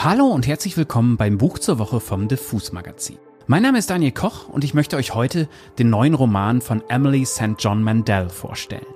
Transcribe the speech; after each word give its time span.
Hallo 0.00 0.26
und 0.26 0.46
herzlich 0.46 0.76
willkommen 0.76 1.16
beim 1.16 1.38
Buch 1.38 1.58
zur 1.58 1.80
Woche 1.80 1.98
vom 1.98 2.28
Diffus 2.28 2.70
Magazin. 2.70 3.18
Mein 3.48 3.64
Name 3.64 3.78
ist 3.78 3.90
Daniel 3.90 4.12
Koch 4.12 4.48
und 4.48 4.62
ich 4.62 4.72
möchte 4.72 4.94
euch 4.94 5.12
heute 5.12 5.48
den 5.80 5.90
neuen 5.90 6.14
Roman 6.14 6.60
von 6.60 6.84
Emily 6.88 7.26
St. 7.26 7.56
John 7.58 7.82
Mandel 7.82 8.28
vorstellen. 8.28 8.86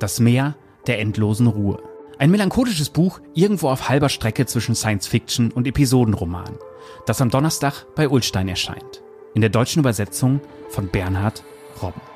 Das 0.00 0.18
Meer 0.18 0.56
der 0.88 0.98
endlosen 0.98 1.46
Ruhe. 1.46 1.80
Ein 2.18 2.32
melancholisches 2.32 2.88
Buch 2.90 3.20
irgendwo 3.34 3.68
auf 3.68 3.88
halber 3.88 4.08
Strecke 4.08 4.44
zwischen 4.44 4.74
Science 4.74 5.06
Fiction 5.06 5.52
und 5.52 5.68
Episodenroman, 5.68 6.58
das 7.06 7.20
am 7.20 7.30
Donnerstag 7.30 7.86
bei 7.94 8.08
Ulstein 8.08 8.48
erscheint. 8.48 9.04
In 9.34 9.40
der 9.40 9.50
deutschen 9.50 9.78
Übersetzung 9.78 10.40
von 10.68 10.88
Bernhard 10.88 11.44
Robben. 11.80 12.13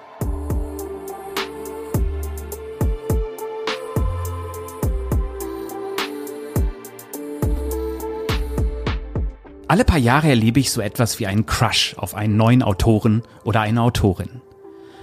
Alle 9.69 9.85
paar 9.85 9.99
Jahre 9.99 10.29
erlebe 10.29 10.61
ich 10.61 10.71
so 10.71 10.81
etwas 10.81 11.21
wie 11.21 11.27
einen 11.27 11.45
Crush 11.45 11.95
auf 11.99 12.15
einen 12.15 12.39
neuen 12.39 12.63
Autoren 12.63 13.23
oder 13.45 13.61
eine 13.61 13.83
Autorin. 13.83 14.41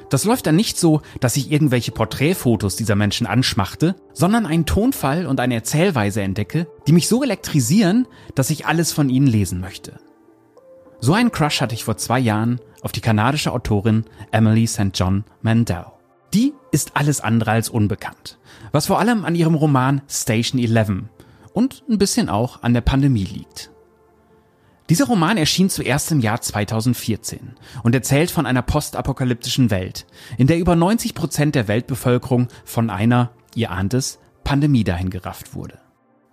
Das 0.09 0.23
läuft 0.23 0.47
dann 0.47 0.55
nicht 0.55 0.79
so, 0.79 1.01
dass 1.19 1.37
ich 1.37 1.51
irgendwelche 1.51 1.91
Porträtfotos 1.91 2.75
dieser 2.75 2.95
Menschen 2.95 3.27
anschmachte, 3.27 3.95
sondern 4.13 4.47
einen 4.47 4.65
Tonfall 4.65 5.27
und 5.27 5.39
eine 5.39 5.53
Erzählweise 5.53 6.23
entdecke, 6.23 6.67
die 6.87 6.93
mich 6.93 7.07
so 7.07 7.23
elektrisieren, 7.23 8.07
dass 8.33 8.49
ich 8.49 8.65
alles 8.65 8.91
von 8.91 9.09
ihnen 9.09 9.27
lesen 9.27 9.59
möchte. 9.59 9.99
So 10.99 11.13
einen 11.13 11.31
Crush 11.31 11.61
hatte 11.61 11.75
ich 11.75 11.83
vor 11.83 11.97
zwei 11.97 12.19
Jahren 12.19 12.59
auf 12.81 12.91
die 12.91 13.01
kanadische 13.01 13.51
Autorin 13.51 14.05
Emily 14.31 14.65
St. 14.65 14.91
John 14.95 15.25
Mandel. 15.43 15.85
Die 16.33 16.53
ist 16.71 16.95
alles 16.95 17.21
andere 17.21 17.51
als 17.51 17.69
unbekannt, 17.69 18.39
was 18.71 18.87
vor 18.87 18.99
allem 18.99 19.25
an 19.25 19.35
ihrem 19.35 19.53
Roman 19.53 20.01
Station 20.09 20.59
11 20.59 21.03
und 21.53 21.83
ein 21.87 21.99
bisschen 21.99 22.29
auch 22.29 22.63
an 22.63 22.73
der 22.73 22.81
Pandemie 22.81 23.25
liegt. 23.25 23.69
Dieser 24.89 25.05
Roman 25.05 25.37
erschien 25.37 25.69
zuerst 25.69 26.11
im 26.11 26.19
Jahr 26.19 26.41
2014 26.41 27.55
und 27.81 27.95
erzählt 27.95 28.29
von 28.29 28.45
einer 28.45 28.61
postapokalyptischen 28.61 29.71
Welt, 29.71 30.05
in 30.37 30.45
der 30.45 30.59
über 30.59 30.75
90 30.75 31.15
Prozent 31.15 31.55
der 31.55 31.67
Weltbevölkerung 31.67 32.49
von 32.65 32.91
einer, 32.91 33.31
ihr 33.55 33.71
ahnt 33.71 33.95
es, 33.95 34.19
Pandemie 34.43 34.83
dahingerafft 34.83 35.55
wurde. 35.55 35.79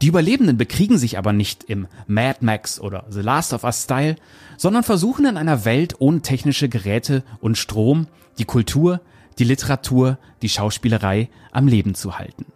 Die 0.02 0.08
Überlebenden 0.08 0.58
bekriegen 0.58 0.98
sich 0.98 1.16
aber 1.16 1.32
nicht 1.32 1.64
im 1.64 1.86
Mad 2.06 2.40
Max 2.42 2.78
oder 2.78 3.06
The 3.08 3.20
Last 3.22 3.54
of 3.54 3.64
Us 3.64 3.84
Style, 3.84 4.16
sondern 4.58 4.82
versuchen 4.82 5.24
in 5.24 5.38
einer 5.38 5.64
Welt 5.64 5.94
ohne 6.00 6.20
technische 6.20 6.68
Geräte 6.68 7.22
und 7.40 7.56
Strom 7.56 8.06
die 8.38 8.44
Kultur, 8.44 9.00
die 9.38 9.44
Literatur, 9.44 10.18
die 10.42 10.50
Schauspielerei 10.50 11.30
am 11.52 11.68
Leben 11.68 11.94
zu 11.94 12.18
halten. 12.18 12.46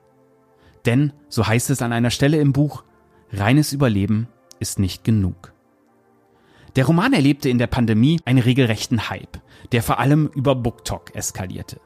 Denn, 0.84 1.12
so 1.30 1.46
heißt 1.46 1.70
es 1.70 1.80
an 1.80 1.92
einer 1.92 2.10
Stelle 2.10 2.38
im 2.38 2.52
Buch, 2.52 2.84
reines 3.32 3.72
Überleben 3.72 4.28
ist 4.58 4.78
nicht 4.78 5.04
genug. 5.04 5.55
Der 6.76 6.84
Roman 6.84 7.14
erlebte 7.14 7.48
in 7.48 7.58
der 7.58 7.66
Pandemie 7.66 8.20
einen 8.26 8.38
regelrechten 8.38 9.08
Hype, 9.08 9.40
der 9.72 9.82
vor 9.82 9.98
allem 9.98 10.30
über 10.34 10.54
BookTok 10.54 11.14
eskalierte. 11.16 11.80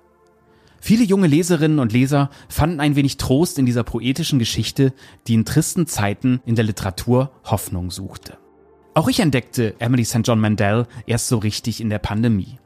Viele 0.80 1.04
junge 1.04 1.28
Leserinnen 1.28 1.78
und 1.78 1.92
Leser 1.92 2.30
fanden 2.48 2.80
ein 2.80 2.96
wenig 2.96 3.16
Trost 3.16 3.58
in 3.58 3.66
dieser 3.66 3.84
poetischen 3.84 4.40
Geschichte, 4.40 4.92
die 5.26 5.34
in 5.34 5.44
tristen 5.44 5.86
Zeiten 5.86 6.40
in 6.44 6.56
der 6.56 6.64
Literatur 6.64 7.30
Hoffnung 7.44 7.90
suchte. 7.90 8.38
Auch 8.94 9.08
ich 9.08 9.20
entdeckte 9.20 9.76
Emily 9.78 10.04
St. 10.04 10.22
John 10.24 10.40
Mandel 10.40 10.86
erst 11.06 11.28
so 11.28 11.38
richtig 11.38 11.80
in 11.80 11.90
der 11.90 11.98
Pandemie. 12.00 12.58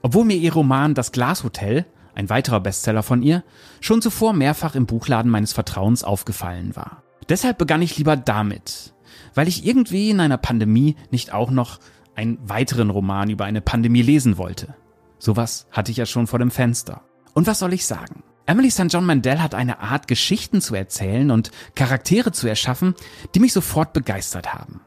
Obwohl 0.00 0.24
mir 0.24 0.36
ihr 0.36 0.54
Roman 0.54 0.94
Das 0.94 1.12
Glashotel, 1.12 1.84
ein 2.14 2.30
weiterer 2.30 2.60
Bestseller 2.60 3.02
von 3.02 3.22
ihr, 3.22 3.44
schon 3.80 4.00
zuvor 4.00 4.32
mehrfach 4.32 4.74
im 4.74 4.86
Buchladen 4.86 5.30
meines 5.30 5.52
Vertrauens 5.52 6.04
aufgefallen 6.04 6.74
war. 6.74 7.02
Deshalb 7.28 7.58
begann 7.58 7.82
ich 7.82 7.98
lieber 7.98 8.16
damit, 8.16 8.94
weil 9.34 9.48
ich 9.48 9.66
irgendwie 9.66 10.10
in 10.10 10.20
einer 10.20 10.38
Pandemie 10.38 10.96
nicht 11.10 11.32
auch 11.32 11.50
noch 11.50 11.78
einen 12.14 12.38
weiteren 12.48 12.90
Roman 12.90 13.30
über 13.30 13.44
eine 13.44 13.60
Pandemie 13.60 14.02
lesen 14.02 14.38
wollte. 14.38 14.74
Sowas 15.18 15.66
hatte 15.70 15.90
ich 15.90 15.96
ja 15.96 16.06
schon 16.06 16.26
vor 16.26 16.38
dem 16.38 16.50
Fenster. 16.50 17.02
Und 17.34 17.46
was 17.46 17.58
soll 17.58 17.72
ich 17.72 17.86
sagen? 17.86 18.22
Emily 18.46 18.70
St. 18.70 18.86
John 18.88 19.04
Mandel 19.04 19.42
hat 19.42 19.54
eine 19.54 19.80
Art, 19.80 20.06
Geschichten 20.06 20.60
zu 20.60 20.74
erzählen 20.74 21.30
und 21.30 21.50
Charaktere 21.74 22.32
zu 22.32 22.46
erschaffen, 22.46 22.94
die 23.34 23.40
mich 23.40 23.52
sofort 23.52 23.92
begeistert 23.92 24.54
haben. 24.54 24.80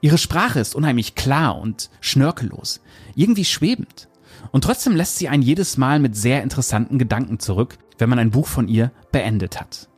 Ihre 0.00 0.18
Sprache 0.18 0.60
ist 0.60 0.74
unheimlich 0.74 1.14
klar 1.14 1.58
und 1.58 1.90
schnörkellos, 2.00 2.80
irgendwie 3.14 3.44
schwebend. 3.44 4.08
Und 4.52 4.62
trotzdem 4.64 4.94
lässt 4.94 5.16
sie 5.16 5.28
einen 5.28 5.42
jedes 5.42 5.76
Mal 5.76 5.98
mit 5.98 6.14
sehr 6.14 6.42
interessanten 6.42 6.98
Gedanken 6.98 7.40
zurück, 7.40 7.78
wenn 7.96 8.08
man 8.08 8.18
ein 8.18 8.30
Buch 8.30 8.46
von 8.46 8.68
ihr 8.68 8.92
beendet 9.10 9.60
hat. 9.60 9.88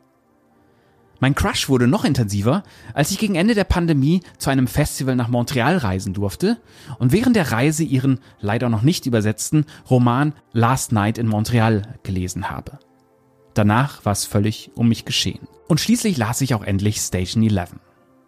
Mein 1.21 1.35
Crush 1.35 1.69
wurde 1.69 1.87
noch 1.87 2.07
intensiver, 2.07 2.63
als 2.95 3.11
ich 3.11 3.19
gegen 3.19 3.35
Ende 3.35 3.55
der 3.55 3.65
Pandemie 3.65 4.23
zu 4.39 4.49
einem 4.49 4.67
Festival 4.67 5.17
nach 5.17 5.29
Montreal 5.29 5.77
reisen 5.77 6.15
durfte 6.15 6.59
und 6.99 7.13
während 7.13 7.37
der 7.37 7.53
Reise 7.53 7.85
ihren 7.85 8.21
leider 8.41 8.71
noch 8.71 8.81
nicht 8.81 9.05
übersetzten 9.05 9.67
Roman 9.91 10.33
Last 10.53 10.93
Night 10.93 11.19
in 11.19 11.29
Montreal 11.29 11.99
gelesen 12.03 12.49
habe. 12.49 12.79
Danach 13.53 14.03
war 14.07 14.13
es 14.13 14.25
völlig 14.25 14.71
um 14.75 14.89
mich 14.89 15.05
geschehen. 15.05 15.47
Und 15.69 15.79
schließlich 15.79 16.17
las 16.17 16.41
ich 16.41 16.55
auch 16.55 16.65
endlich 16.65 16.97
Station 16.97 17.43
11. 17.43 17.77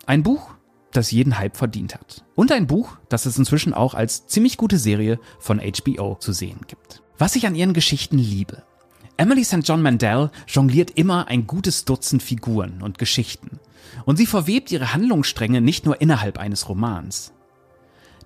Ein 0.05 0.23
Buch, 0.23 0.51
das 0.93 1.11
jeden 1.11 1.39
Hype 1.39 1.57
verdient 1.57 1.95
hat. 1.95 2.27
Und 2.35 2.53
ein 2.53 2.67
Buch, 2.67 2.99
das 3.09 3.25
es 3.25 3.39
inzwischen 3.39 3.73
auch 3.73 3.95
als 3.95 4.27
ziemlich 4.27 4.59
gute 4.59 4.77
Serie 4.77 5.19
von 5.39 5.61
HBO 5.61 6.17
zu 6.17 6.33
sehen 6.33 6.61
gibt. 6.67 7.03
Was 7.17 7.37
ich 7.37 7.47
an 7.47 7.55
ihren 7.55 7.73
Geschichten 7.73 8.19
liebe, 8.19 8.65
Emily 9.17 9.45
St. 9.45 9.61
John 9.63 9.83
Mandel 9.83 10.31
jongliert 10.49 10.93
immer 10.93 11.29
ein 11.29 11.47
gutes 11.47 11.85
Dutzend 11.85 12.23
Figuren 12.23 12.83
und 12.83 12.99
Geschichten. 12.99 13.61
Und 14.05 14.17
sie 14.17 14.27
verwebt 14.27 14.73
ihre 14.73 14.95
Handlungsstränge 14.95 15.61
nicht 15.61 15.85
nur 15.85 16.01
innerhalb 16.01 16.39
eines 16.39 16.69
Romans. 16.69 17.33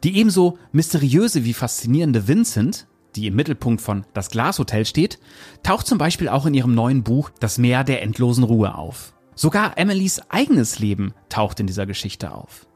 Die 0.05 0.17
ebenso 0.17 0.59
mysteriöse 0.73 1.45
wie 1.45 1.55
faszinierende 1.55 2.29
Vincent, 2.29 2.87
die 3.17 3.27
im 3.27 3.35
Mittelpunkt 3.35 3.81
von 3.81 4.05
Das 4.15 4.31
Glashotel 4.31 4.85
steht, 4.85 5.19
taucht 5.63 5.87
zum 5.87 5.99
Beispiel 5.99 6.29
auch 6.29 6.47
in 6.47 6.55
ihrem 6.55 6.75
neuen 6.75 7.03
Buch 7.03 7.31
Das 7.41 7.59
Meer 7.59 7.83
der 7.83 8.03
endlosen 8.03 8.45
Ruhe 8.45 8.75
auf. 8.75 9.15
Sogar 9.35 9.77
Emilys 9.77 10.21
eigenes 10.29 10.79
Leben 10.79 11.15
taucht 11.29 11.61
in 11.61 11.67
dieser 11.67 11.87
Geschichte 11.87 12.33
auf. 12.33 12.67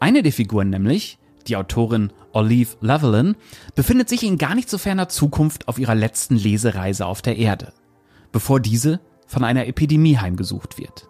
Eine 0.00 0.22
der 0.22 0.32
Figuren 0.32 0.70
nämlich, 0.70 1.18
die 1.48 1.56
Autorin 1.56 2.12
Olive 2.32 2.76
Levelin, 2.80 3.36
befindet 3.74 4.08
sich 4.08 4.22
in 4.22 4.38
gar 4.38 4.54
nicht 4.54 4.68
so 4.68 4.78
ferner 4.78 5.08
Zukunft 5.08 5.68
auf 5.68 5.78
ihrer 5.78 5.94
letzten 5.94 6.36
Lesereise 6.36 7.06
auf 7.06 7.22
der 7.22 7.36
Erde, 7.36 7.72
bevor 8.32 8.60
diese 8.60 9.00
von 9.26 9.44
einer 9.44 9.66
Epidemie 9.66 10.18
heimgesucht 10.18 10.78
wird. 10.78 11.08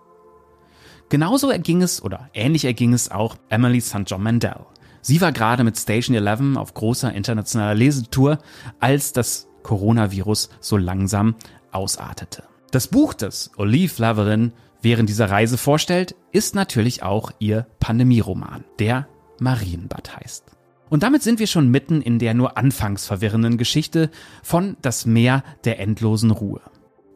Genauso 1.09 1.51
erging 1.51 1.83
es 1.83 2.03
oder 2.03 2.31
ähnlich 2.35 2.65
erging 2.65 2.93
es 2.93 3.11
auch 3.11 3.37
Emily 3.49 3.81
St. 3.81 4.03
John 4.07 4.23
Mandel. 4.23 4.67
Sie 5.01 5.21
war 5.21 5.33
gerade 5.33 5.65
mit 5.65 5.77
Station 5.77 6.17
11 6.17 6.57
auf 6.57 6.73
großer 6.73 7.13
internationaler 7.13 7.75
Lesetour, 7.75 8.39
als 8.81 9.13
das 9.13 9.49
Coronavirus 9.63 10.51
so 10.61 10.77
langsam 10.77 11.35
ausartete. 11.73 12.45
Das 12.71 12.89
Buch, 12.89 13.15
das 13.15 13.51
Olive 13.57 14.01
Laverin 14.01 14.53
während 14.81 15.09
dieser 15.09 15.31
Reise 15.31 15.59
vorstellt, 15.59 16.15
ist 16.33 16.55
natürlich 16.55 17.03
auch 17.03 17.33
ihr 17.39 17.67
Pandemieroman, 17.81 18.65
der 18.79 19.09
Marienbad 19.41 20.17
heißt. 20.17 20.45
Und 20.91 21.03
damit 21.03 21.23
sind 21.23 21.39
wir 21.39 21.47
schon 21.47 21.71
mitten 21.71 22.03
in 22.03 22.19
der 22.19 22.35
nur 22.35 22.57
anfangs 22.57 23.07
verwirrenden 23.07 23.59
Geschichte 23.59 24.11
von 24.43 24.77
Das 24.83 25.07
Meer 25.07 25.43
der 25.65 25.81
endlosen 25.81 26.31
Ruhe. 26.31 26.61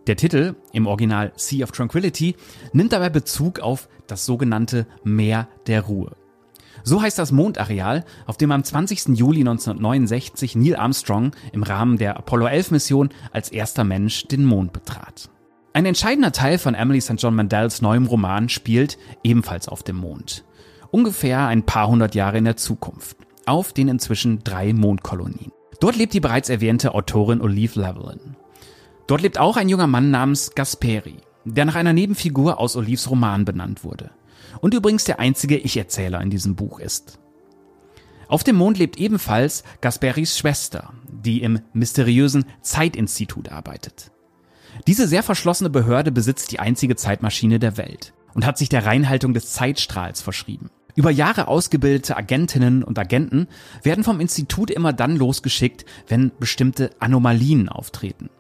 Der 0.07 0.17
Titel, 0.17 0.57
im 0.73 0.87
Original 0.87 1.33
Sea 1.37 1.65
of 1.65 1.73
Tranquility, 1.73 2.35
nimmt 2.73 2.93
dabei 2.93 3.11
Bezug 3.11 3.61
auf 3.61 3.89
das 4.07 4.25
sogenannte 4.25 4.87
Meer 5.05 5.49
der 5.67 5.83
Ruhe. 5.83 6.17
So 6.83 7.03
heißt 7.03 7.19
das 7.19 7.31
Mondareal, 7.31 8.05
auf 8.27 8.39
dem 8.39 8.51
am 8.51 8.65
20. 8.65 9.09
Juli 9.19 9.41
1969 9.41 10.57
Neil 10.57 10.77
Armstrong 10.77 11.33
im 11.53 11.63
Rahmen 11.63 11.99
der 11.99 12.17
Apollo 12.17 12.47
11 12.47 12.71
Mission 12.71 13.11
als 13.33 13.51
erster 13.51 13.85
Mensch 13.85 14.27
den 14.29 14.45
Mond 14.45 14.73
betrat. 14.73 15.29
Ein 15.75 15.85
entscheidender 15.85 16.33
Teil 16.33 16.57
von 16.57 16.75
Emily 16.75 17.01
St. 17.01 17.17
John 17.19 17.35
Mandels 17.35 17.83
neuem 17.83 18.07
Roman 18.07 18.49
spielt 18.49 18.97
ebenfalls 19.23 19.69
auf 19.69 19.83
dem 19.83 19.97
Mond 19.97 20.45
ungefähr 20.91 21.47
ein 21.47 21.65
paar 21.65 21.89
hundert 21.89 22.15
Jahre 22.15 22.39
in 22.39 22.45
der 22.45 22.57
Zukunft, 22.57 23.17
auf 23.47 23.73
den 23.73 23.89
inzwischen 23.89 24.45
drei 24.45 24.73
Mondkolonien. 24.73 25.53
Dort 25.81 25.97
lebt 25.97 26.13
die 26.15 26.21
bereits 26.21 26.49
erwähnte 26.49 26.95
Autorin 26.95 27.41
Olive 27.41 27.81
Levelin. 27.81 28.37
Dort 29.07 29.23
lebt 29.23 29.39
auch 29.39 29.57
ein 29.57 29.69
junger 29.69 29.87
Mann 29.87 30.11
namens 30.11 30.55
Gasperi, 30.55 31.17
der 31.45 31.65
nach 31.65 31.77
einer 31.77 31.93
Nebenfigur 31.93 32.59
aus 32.59 32.77
Olives 32.77 33.09
Roman 33.11 33.45
benannt 33.45 33.85
wurde 33.85 34.11
und 34.61 34.75
übrigens 34.75 35.05
der 35.05 35.19
einzige 35.21 35.57
Ich-Erzähler 35.57 36.21
in 36.21 36.31
diesem 36.31 36.57
Buch 36.57 36.81
ist. 36.81 37.19
Auf 38.29 38.45
dem 38.45 38.57
Mond 38.57 38.79
lebt 38.79 38.99
ebenfalls 38.99 39.65
Gasperis 39.81 40.37
Schwester, 40.37 40.93
die 41.11 41.43
im 41.43 41.61
mysteriösen 41.73 42.45
Zeitinstitut 42.61 43.51
arbeitet. 43.51 44.11
Diese 44.87 45.09
sehr 45.09 45.23
verschlossene 45.23 45.71
Behörde 45.71 46.13
besitzt 46.13 46.53
die 46.53 46.61
einzige 46.61 46.95
Zeitmaschine 46.95 47.59
der 47.59 47.77
Welt 47.79 48.13
und 48.35 48.45
hat 48.45 48.59
sich 48.59 48.69
der 48.69 48.85
Reinhaltung 48.85 49.33
des 49.33 49.53
Zeitstrahls 49.53 50.21
verschrieben. 50.21 50.71
Über 50.99 51.13
Jahre 51.13 51.47
ausgebildete 51.47 52.17
Agentinnen 52.17 52.83
und 52.83 52.99
Agenten 52.99 53.47
werden 53.85 54.03
vom 54.03 54.19
Institut 54.19 54.69
immer 54.69 54.93
dann 54.93 55.15
losgeschickt, 55.15 55.85
wenn 56.09 56.33
bestimmte 56.41 56.91
Anomalien 56.99 57.69
auftreten. 57.69 58.31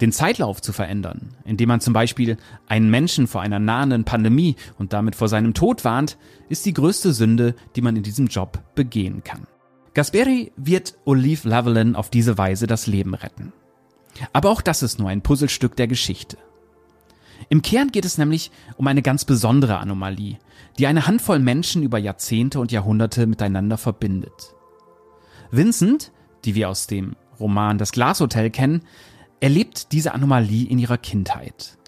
Den 0.00 0.10
Zeitlauf 0.10 0.60
zu 0.60 0.72
verändern, 0.72 1.36
indem 1.44 1.68
man 1.68 1.80
zum 1.80 1.92
Beispiel 1.92 2.36
einen 2.66 2.90
Menschen 2.90 3.28
vor 3.28 3.40
einer 3.40 3.60
nahenden 3.60 4.02
Pandemie 4.02 4.56
und 4.78 4.92
damit 4.92 5.14
vor 5.14 5.28
seinem 5.28 5.54
Tod 5.54 5.84
warnt, 5.84 6.18
ist 6.48 6.66
die 6.66 6.74
größte 6.74 7.12
Sünde, 7.12 7.54
die 7.76 7.82
man 7.82 7.94
in 7.94 8.02
diesem 8.02 8.26
Job 8.26 8.64
begehen 8.74 9.22
kann. 9.22 9.46
Gasperi 9.94 10.50
wird 10.56 10.94
Olive 11.04 11.48
Lavalin 11.48 11.94
auf 11.94 12.10
diese 12.10 12.36
Weise 12.36 12.66
das 12.66 12.88
Leben 12.88 13.14
retten. 13.14 13.52
Aber 14.32 14.50
auch 14.50 14.60
das 14.60 14.82
ist 14.82 14.98
nur 14.98 15.08
ein 15.08 15.22
Puzzlestück 15.22 15.76
der 15.76 15.86
Geschichte. 15.86 16.36
Im 17.48 17.62
Kern 17.62 17.92
geht 17.92 18.04
es 18.04 18.18
nämlich 18.18 18.50
um 18.76 18.88
eine 18.88 19.02
ganz 19.02 19.24
besondere 19.24 19.78
Anomalie, 19.78 20.38
die 20.78 20.86
eine 20.86 21.06
Handvoll 21.06 21.40
Menschen 21.40 21.82
über 21.82 21.98
Jahrzehnte 21.98 22.60
und 22.60 22.72
Jahrhunderte 22.72 23.26
miteinander 23.26 23.76
verbindet. 23.76 24.54
Vincent, 25.50 26.12
die 26.44 26.54
wir 26.54 26.68
aus 26.68 26.86
dem 26.86 27.16
Roman 27.40 27.78
Das 27.78 27.92
Glashotel 27.92 28.50
kennen, 28.50 28.82
erlebt 29.40 29.92
diese 29.92 30.14
Anomalie 30.14 30.68
in 30.68 30.78
ihrer 30.78 30.98
Kindheit. 30.98 31.78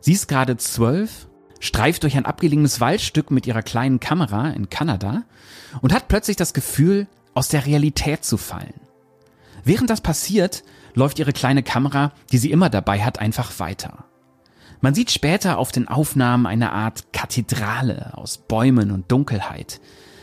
Sie 0.00 0.12
ist 0.12 0.28
gerade 0.28 0.56
zwölf, 0.56 1.28
streift 1.60 2.02
durch 2.02 2.16
ein 2.16 2.26
abgelegenes 2.26 2.80
Waldstück 2.80 3.30
mit 3.30 3.46
ihrer 3.46 3.62
kleinen 3.62 4.00
Kamera 4.00 4.50
in 4.50 4.68
Kanada 4.68 5.24
und 5.80 5.94
hat 5.94 6.08
plötzlich 6.08 6.36
das 6.36 6.52
Gefühl, 6.52 7.06
aus 7.32 7.48
der 7.48 7.66
Realität 7.66 8.24
zu 8.24 8.36
fallen. 8.36 8.80
Während 9.64 9.90
das 9.90 10.02
passiert, 10.02 10.62
läuft 10.94 11.18
ihre 11.18 11.32
kleine 11.32 11.62
Kamera, 11.62 12.12
die 12.30 12.38
sie 12.38 12.50
immer 12.50 12.70
dabei 12.70 13.02
hat, 13.02 13.18
einfach 13.18 13.58
weiter. 13.58 14.04
Man 14.84 14.94
sieht 14.94 15.10
später 15.10 15.56
auf 15.56 15.72
den 15.72 15.88
Aufnahmen 15.88 16.44
eine 16.44 16.72
Art 16.72 17.10
Kathedrale 17.14 18.12
aus 18.18 18.36
Bäumen 18.36 18.90
und 18.90 19.10
Dunkelheit, 19.10 19.80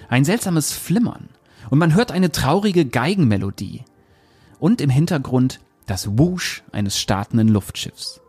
ein 0.07 0.23
seltsames 0.23 0.71
Flimmern 0.71 1.29
und 1.71 1.79
man 1.79 1.95
hört 1.95 2.11
eine 2.11 2.31
traurige 2.31 2.85
Geigenmelodie 2.85 3.81
und 4.59 4.79
im 4.79 4.91
Hintergrund 4.91 5.61
das 5.87 6.15
Wusch 6.15 6.61
eines 6.71 6.99
startenden 6.99 7.47
Luftschiffs. 7.47 8.21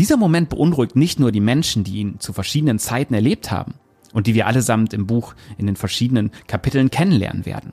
Dieser 0.00 0.16
Moment 0.16 0.48
beunruhigt 0.48 0.96
nicht 0.96 1.20
nur 1.20 1.30
die 1.30 1.38
Menschen, 1.38 1.84
die 1.84 1.98
ihn 1.98 2.18
zu 2.18 2.32
verschiedenen 2.32 2.80
Zeiten 2.80 3.14
erlebt 3.14 3.52
haben 3.52 3.74
und 4.12 4.26
die 4.26 4.34
wir 4.34 4.48
allesamt 4.48 4.92
im 4.92 5.06
Buch 5.06 5.36
in 5.56 5.66
den 5.66 5.76
verschiedenen 5.76 6.32
Kapiteln 6.48 6.90
kennenlernen 6.90 7.46
werden. 7.46 7.72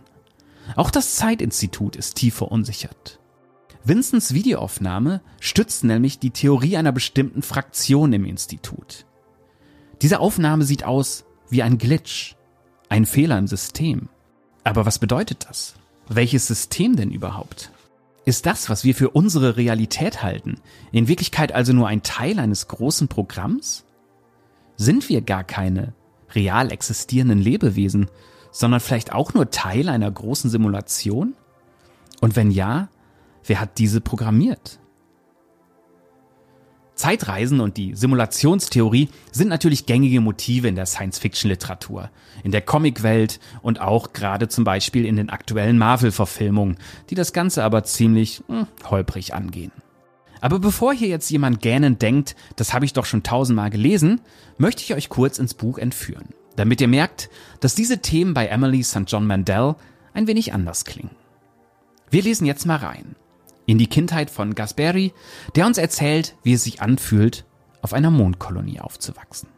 Auch 0.75 0.91
das 0.91 1.15
Zeitinstitut 1.15 1.95
ist 1.95 2.13
tief 2.13 2.35
verunsichert. 2.35 3.19
Vincents 3.87 4.33
Videoaufnahme 4.33 5.21
stützt 5.39 5.83
nämlich 5.83 6.17
die 6.17 6.31
Theorie 6.31 6.75
einer 6.75 6.91
bestimmten 6.91 7.43
Fraktion 7.43 8.13
im 8.13 8.25
Institut. 8.25 9.05
Diese 10.01 10.19
Aufnahme 10.19 10.63
sieht 10.65 10.83
aus 10.83 11.23
wie 11.49 11.61
ein 11.61 11.77
Glitch, 11.77 12.35
ein 12.89 13.05
Fehler 13.05 13.37
im 13.37 13.45
System. 13.45 14.09
Aber 14.63 14.87
was 14.87 14.97
bedeutet 14.97 15.45
das? 15.47 15.75
Welches 16.09 16.47
System 16.47 16.95
denn 16.95 17.11
überhaupt? 17.11 17.71
Ist 18.25 18.47
das, 18.47 18.71
was 18.71 18.83
wir 18.83 18.95
für 18.95 19.11
unsere 19.11 19.55
Realität 19.55 20.23
halten, 20.23 20.55
in 20.91 21.07
Wirklichkeit 21.07 21.51
also 21.51 21.71
nur 21.71 21.87
ein 21.87 22.01
Teil 22.01 22.39
eines 22.39 22.67
großen 22.67 23.07
Programms? 23.07 23.85
Sind 24.77 25.09
wir 25.09 25.21
gar 25.21 25.43
keine 25.43 25.93
real 26.33 26.71
existierenden 26.71 27.39
Lebewesen, 27.39 28.09
sondern 28.51 28.79
vielleicht 28.79 29.13
auch 29.13 29.35
nur 29.35 29.51
Teil 29.51 29.89
einer 29.89 30.09
großen 30.09 30.49
Simulation? 30.49 31.35
Und 32.19 32.35
wenn 32.35 32.49
ja, 32.49 32.89
wer 33.45 33.59
hat 33.59 33.77
diese 33.77 34.01
programmiert? 34.01 34.79
Zeitreisen 36.95 37.59
und 37.59 37.75
die 37.75 37.93
Simulationstheorie 37.93 39.09
sind 39.31 39.49
natürlich 39.49 39.85
gängige 39.85 40.21
Motive 40.21 40.69
in 40.69 40.75
der 40.75 40.85
Science-Fiction-Literatur, 40.85 42.09
in 42.43 42.51
der 42.51 42.61
Comicwelt 42.61 43.39
und 43.61 43.81
auch 43.81 44.13
gerade 44.13 44.47
zum 44.47 44.63
Beispiel 44.63 45.05
in 45.05 45.17
den 45.17 45.29
aktuellen 45.29 45.77
Marvel-Verfilmungen, 45.77 46.77
die 47.09 47.15
das 47.15 47.33
Ganze 47.33 47.63
aber 47.63 47.83
ziemlich 47.83 48.41
hm, 48.47 48.67
holprig 48.89 49.33
angehen. 49.33 49.73
Aber 50.39 50.59
bevor 50.59 50.93
hier 50.93 51.09
jetzt 51.09 51.29
jemand 51.29 51.59
gähnend 51.59 52.01
denkt, 52.01 52.35
das 52.55 52.73
habe 52.73 52.85
ich 52.85 52.93
doch 52.93 53.05
schon 53.05 53.23
tausendmal 53.23 53.69
gelesen, 53.69 54.21
möchte 54.57 54.83
ich 54.83 54.93
euch 54.93 55.09
kurz 55.09 55.37
ins 55.37 55.53
Buch 55.53 55.77
entführen, 55.77 56.29
damit 56.55 56.79
ihr 56.79 56.87
merkt, 56.87 57.29
dass 57.59 57.75
diese 57.75 57.99
Themen 57.99 58.33
bei 58.33 58.47
Emily 58.47 58.83
St. 58.83 59.03
John 59.07 59.27
Mandel 59.27 59.75
ein 60.13 60.27
wenig 60.27 60.53
anders 60.53 60.85
klingen. 60.85 61.15
Wir 62.09 62.21
lesen 62.21 62.45
jetzt 62.45 62.65
mal 62.65 62.77
rein 62.77 63.15
in 63.65 63.77
die 63.77 63.87
Kindheit 63.87 64.29
von 64.29 64.55
Gasperi, 64.55 65.13
der 65.55 65.65
uns 65.65 65.77
erzählt, 65.77 66.35
wie 66.43 66.53
es 66.53 66.63
sich 66.63 66.81
anfühlt, 66.81 67.45
auf 67.81 67.93
einer 67.93 68.11
Mondkolonie 68.11 68.79
aufzuwachsen. 68.79 69.49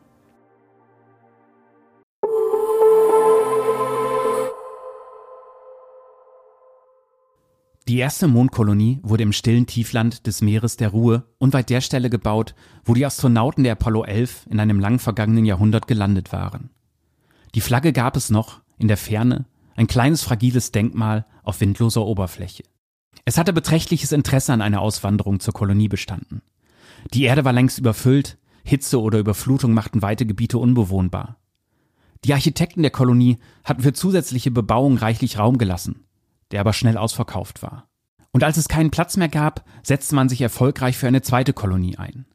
Die 7.87 7.99
erste 7.99 8.27
Mondkolonie 8.27 8.99
wurde 9.01 9.23
im 9.23 9.31
stillen 9.31 9.65
Tiefland 9.65 10.27
des 10.27 10.41
Meeres 10.41 10.75
der 10.75 10.89
Ruhe 10.89 11.23
unweit 11.37 11.69
der 11.69 11.79
Stelle 11.79 12.09
gebaut, 12.09 12.53
wo 12.83 12.93
die 12.93 13.05
Astronauten 13.05 13.63
der 13.63 13.73
Apollo 13.73 14.03
11 14.03 14.47
in 14.49 14.59
einem 14.59 14.81
lang 14.81 14.99
vergangenen 14.99 15.45
Jahrhundert 15.45 15.87
gelandet 15.87 16.33
waren. 16.33 16.69
Die 17.55 17.61
Flagge 17.61 17.93
gab 17.93 18.17
es 18.17 18.29
noch, 18.29 18.59
in 18.77 18.89
der 18.89 18.97
Ferne, 18.97 19.45
ein 19.77 19.87
kleines 19.87 20.21
fragiles 20.21 20.73
Denkmal 20.73 21.25
auf 21.43 21.61
windloser 21.61 22.05
Oberfläche. 22.05 22.63
Es 23.25 23.37
hatte 23.37 23.53
beträchtliches 23.53 24.11
Interesse 24.11 24.53
an 24.53 24.61
einer 24.61 24.81
Auswanderung 24.81 25.39
zur 25.39 25.53
Kolonie 25.53 25.87
bestanden. 25.87 26.41
Die 27.13 27.23
Erde 27.23 27.45
war 27.45 27.53
längst 27.53 27.79
überfüllt, 27.79 28.37
Hitze 28.63 28.99
oder 28.99 29.19
Überflutung 29.19 29.73
machten 29.73 30.01
weite 30.01 30.25
Gebiete 30.25 30.57
unbewohnbar. 30.57 31.37
Die 32.23 32.33
Architekten 32.33 32.81
der 32.81 32.91
Kolonie 32.91 33.37
hatten 33.63 33.83
für 33.83 33.93
zusätzliche 33.93 34.51
Bebauung 34.51 34.97
reichlich 34.97 35.39
Raum 35.39 35.57
gelassen, 35.57 36.05
der 36.51 36.61
aber 36.61 36.73
schnell 36.73 36.97
ausverkauft 36.97 37.61
war. 37.61 37.87
Und 38.31 38.43
als 38.43 38.57
es 38.57 38.67
keinen 38.67 38.91
Platz 38.91 39.17
mehr 39.17 39.29
gab, 39.29 39.63
setzte 39.83 40.15
man 40.15 40.29
sich 40.29 40.41
erfolgreich 40.41 40.97
für 40.97 41.07
eine 41.07 41.21
zweite 41.21 41.53
Kolonie 41.53 41.97
ein. 41.97 42.25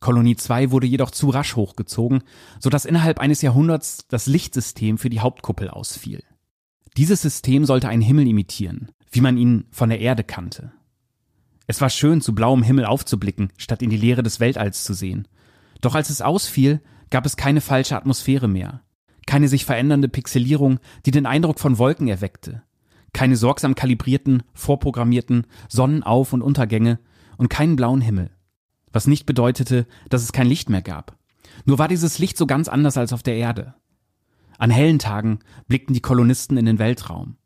Kolonie 0.00 0.36
2 0.36 0.70
wurde 0.70 0.86
jedoch 0.86 1.10
zu 1.10 1.30
rasch 1.30 1.54
hochgezogen, 1.54 2.22
so 2.58 2.70
dass 2.70 2.84
innerhalb 2.84 3.20
eines 3.20 3.40
Jahrhunderts 3.40 4.06
das 4.08 4.26
Lichtsystem 4.26 4.98
für 4.98 5.10
die 5.10 5.20
Hauptkuppel 5.20 5.70
ausfiel. 5.70 6.24
Dieses 6.96 7.22
System 7.22 7.64
sollte 7.64 7.88
einen 7.88 8.02
Himmel 8.02 8.26
imitieren, 8.26 8.90
wie 9.12 9.20
man 9.20 9.36
ihn 9.36 9.66
von 9.70 9.90
der 9.90 10.00
Erde 10.00 10.24
kannte. 10.24 10.72
Es 11.66 11.80
war 11.80 11.90
schön, 11.90 12.20
zu 12.20 12.34
blauem 12.34 12.62
Himmel 12.62 12.86
aufzublicken, 12.86 13.52
statt 13.56 13.82
in 13.82 13.90
die 13.90 13.96
Leere 13.96 14.22
des 14.22 14.40
Weltalls 14.40 14.82
zu 14.84 14.94
sehen. 14.94 15.28
Doch 15.80 15.94
als 15.94 16.10
es 16.10 16.20
ausfiel, 16.20 16.80
gab 17.10 17.26
es 17.26 17.36
keine 17.36 17.60
falsche 17.60 17.96
Atmosphäre 17.96 18.48
mehr, 18.48 18.82
keine 19.26 19.48
sich 19.48 19.64
verändernde 19.64 20.08
Pixelierung, 20.08 20.80
die 21.06 21.12
den 21.12 21.26
Eindruck 21.26 21.60
von 21.60 21.78
Wolken 21.78 22.08
erweckte, 22.08 22.62
keine 23.12 23.36
sorgsam 23.36 23.74
kalibrierten, 23.74 24.42
vorprogrammierten 24.54 25.46
Sonnenauf- 25.68 26.32
und 26.32 26.42
Untergänge 26.42 26.98
und 27.36 27.48
keinen 27.48 27.76
blauen 27.76 28.00
Himmel. 28.00 28.30
Was 28.92 29.06
nicht 29.06 29.26
bedeutete, 29.26 29.86
dass 30.08 30.22
es 30.22 30.32
kein 30.32 30.46
Licht 30.46 30.68
mehr 30.68 30.82
gab. 30.82 31.16
Nur 31.64 31.78
war 31.78 31.88
dieses 31.88 32.18
Licht 32.18 32.36
so 32.36 32.46
ganz 32.46 32.68
anders 32.68 32.96
als 32.96 33.12
auf 33.12 33.22
der 33.22 33.36
Erde. 33.36 33.74
An 34.58 34.70
hellen 34.70 34.98
Tagen 34.98 35.40
blickten 35.66 35.94
die 35.94 36.00
Kolonisten 36.00 36.56
in 36.56 36.66
den 36.66 36.78
Weltraum. 36.78 37.36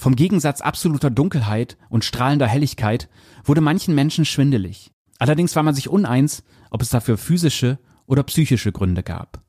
Vom 0.00 0.14
Gegensatz 0.14 0.60
absoluter 0.60 1.10
Dunkelheit 1.10 1.76
und 1.88 2.04
strahlender 2.04 2.46
Helligkeit 2.46 3.08
wurde 3.42 3.60
manchen 3.60 3.96
Menschen 3.96 4.24
schwindelig. 4.24 4.92
Allerdings 5.18 5.56
war 5.56 5.64
man 5.64 5.74
sich 5.74 5.88
uneins, 5.88 6.44
ob 6.70 6.82
es 6.82 6.90
dafür 6.90 7.18
physische 7.18 7.80
oder 8.06 8.22
psychische 8.22 8.70
Gründe 8.70 9.02
gab. 9.02 9.42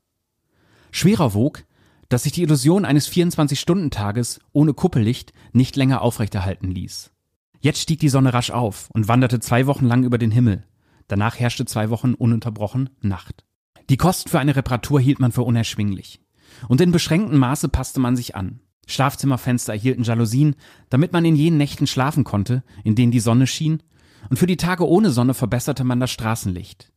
Schwerer 0.90 1.34
wog, 1.34 1.62
dass 2.08 2.24
sich 2.24 2.32
die 2.32 2.42
Illusion 2.42 2.84
eines 2.84 3.08
24-Stunden-Tages 3.08 4.40
ohne 4.50 4.74
Kuppellicht 4.74 5.32
nicht 5.52 5.76
länger 5.76 6.02
aufrechterhalten 6.02 6.72
ließ. 6.72 7.12
Jetzt 7.60 7.80
stieg 7.80 8.00
die 8.00 8.08
Sonne 8.08 8.34
rasch 8.34 8.50
auf 8.50 8.90
und 8.92 9.06
wanderte 9.06 9.38
zwei 9.38 9.68
Wochen 9.68 9.86
lang 9.86 10.02
über 10.02 10.18
den 10.18 10.32
Himmel. 10.32 10.64
Danach 11.06 11.38
herrschte 11.38 11.64
zwei 11.64 11.90
Wochen 11.90 12.14
ununterbrochen 12.14 12.90
Nacht. 13.02 13.44
Die 13.88 13.96
Kosten 13.96 14.28
für 14.28 14.40
eine 14.40 14.56
Reparatur 14.56 15.00
hielt 15.00 15.20
man 15.20 15.30
für 15.30 15.42
unerschwinglich. 15.42 16.20
Und 16.66 16.80
in 16.80 16.90
beschränktem 16.90 17.38
Maße 17.38 17.68
passte 17.68 18.00
man 18.00 18.16
sich 18.16 18.34
an. 18.34 18.58
Schlafzimmerfenster 18.86 19.72
erhielten 19.72 20.02
Jalousien, 20.02 20.56
damit 20.88 21.12
man 21.12 21.24
in 21.24 21.36
jenen 21.36 21.58
Nächten 21.58 21.86
schlafen 21.86 22.24
konnte, 22.24 22.62
in 22.84 22.94
denen 22.94 23.12
die 23.12 23.20
Sonne 23.20 23.46
schien, 23.46 23.82
und 24.28 24.38
für 24.38 24.46
die 24.46 24.56
Tage 24.56 24.86
ohne 24.86 25.10
Sonne 25.10 25.34
verbesserte 25.34 25.84
man 25.84 26.00
das 26.00 26.10
Straßenlicht. 26.10 26.92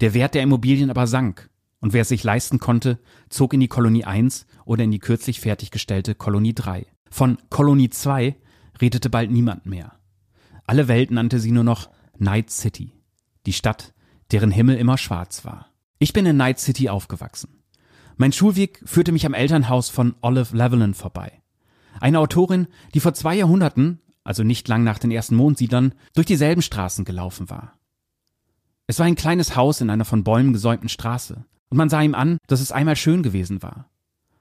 Der 0.00 0.14
Wert 0.14 0.34
der 0.34 0.42
Immobilien 0.42 0.90
aber 0.90 1.06
sank, 1.06 1.50
und 1.80 1.92
wer 1.92 2.02
es 2.02 2.08
sich 2.08 2.24
leisten 2.24 2.58
konnte, 2.58 2.98
zog 3.28 3.54
in 3.54 3.60
die 3.60 3.68
Kolonie 3.68 4.04
1 4.04 4.46
oder 4.64 4.84
in 4.84 4.90
die 4.90 4.98
kürzlich 4.98 5.40
fertiggestellte 5.40 6.14
Kolonie 6.14 6.54
3. 6.54 6.86
Von 7.10 7.38
Kolonie 7.48 7.90
2 7.90 8.36
redete 8.80 9.10
bald 9.10 9.30
niemand 9.30 9.66
mehr. 9.66 9.92
Alle 10.66 10.88
Welt 10.88 11.10
nannte 11.10 11.40
sie 11.40 11.52
nur 11.52 11.64
noch 11.64 11.90
Night 12.18 12.50
City, 12.50 12.92
die 13.46 13.52
Stadt, 13.52 13.92
deren 14.30 14.50
Himmel 14.50 14.76
immer 14.76 14.98
schwarz 14.98 15.44
war. 15.44 15.72
Ich 15.98 16.12
bin 16.12 16.26
in 16.26 16.36
Night 16.36 16.60
City 16.60 16.88
aufgewachsen. 16.88 17.59
Mein 18.20 18.32
Schulweg 18.32 18.82
führte 18.84 19.12
mich 19.12 19.24
am 19.24 19.32
Elternhaus 19.32 19.88
von 19.88 20.14
Olive 20.20 20.54
Levelin 20.54 20.92
vorbei. 20.92 21.40
Eine 22.00 22.18
Autorin, 22.18 22.66
die 22.92 23.00
vor 23.00 23.14
zwei 23.14 23.34
Jahrhunderten, 23.34 23.98
also 24.24 24.42
nicht 24.42 24.68
lang 24.68 24.84
nach 24.84 24.98
den 24.98 25.10
ersten 25.10 25.36
Mondsiedlern, 25.36 25.94
durch 26.14 26.26
dieselben 26.26 26.60
Straßen 26.60 27.06
gelaufen 27.06 27.48
war. 27.48 27.78
Es 28.86 28.98
war 28.98 29.06
ein 29.06 29.14
kleines 29.14 29.56
Haus 29.56 29.80
in 29.80 29.88
einer 29.88 30.04
von 30.04 30.22
Bäumen 30.22 30.52
gesäumten 30.52 30.90
Straße, 30.90 31.46
und 31.70 31.78
man 31.78 31.88
sah 31.88 32.02
ihm 32.02 32.14
an, 32.14 32.36
dass 32.46 32.60
es 32.60 32.72
einmal 32.72 32.94
schön 32.94 33.22
gewesen 33.22 33.62
war. 33.62 33.88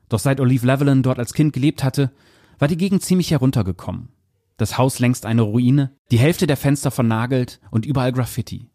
Doch 0.09 0.19
seit 0.19 0.41
Olive 0.41 0.65
Levelin 0.65 1.01
dort 1.01 1.17
als 1.17 1.31
Kind 1.31 1.53
gelebt 1.53 1.81
hatte, 1.81 2.11
war 2.57 2.67
die 2.67 2.75
Gegend 2.75 3.01
ziemlich 3.01 3.31
heruntergekommen. 3.31 4.09
das 4.57 4.77
Haus 4.77 4.99
längst 4.99 5.25
eine 5.25 5.43
Ruine, 5.43 5.95
die 6.11 6.19
Hälfte 6.19 6.47
der 6.47 6.57
Fenster 6.57 6.91
vernagelt 6.91 7.61
und 7.71 7.85
überall 7.85 8.11
Graffiti. 8.11 8.71